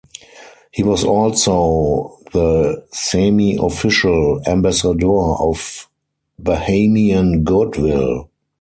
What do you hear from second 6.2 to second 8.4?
Bahamian Goodwill.